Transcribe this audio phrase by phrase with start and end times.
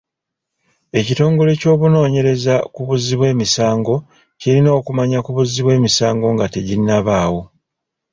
[0.99, 3.95] Ekitongole ky'obunoonyereza ku buzzi bw'emisango
[4.39, 7.41] kirina okumanya ku buzzi bw'emisango nga tebunnabaawo.